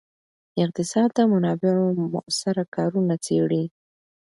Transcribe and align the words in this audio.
اقتصاد 0.63 1.09
د 1.17 1.19
منابعو 1.31 1.87
مؤثره 2.13 2.63
کارونه 2.75 3.13
څیړي. 3.25 3.63